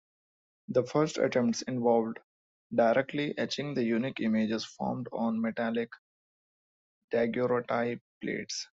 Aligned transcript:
The 0.69 0.83
first 0.83 1.19
attempts 1.19 1.61
involved 1.61 2.17
directly 2.73 3.37
etching 3.37 3.75
the 3.75 3.83
unique 3.83 4.19
images 4.19 4.65
formed 4.65 5.07
on 5.11 5.39
metallic 5.39 5.91
Daguerreotype 7.11 8.01
plates. 8.19 8.67